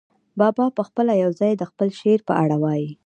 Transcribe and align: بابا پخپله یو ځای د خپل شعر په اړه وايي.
بابا 0.39 0.65
پخپله 0.77 1.13
یو 1.23 1.31
ځای 1.39 1.53
د 1.57 1.63
خپل 1.71 1.87
شعر 1.99 2.19
په 2.27 2.33
اړه 2.43 2.55
وايي. 2.63 2.91